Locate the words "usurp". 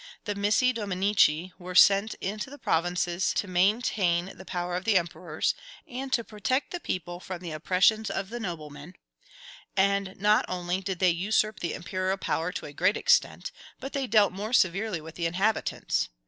11.11-11.59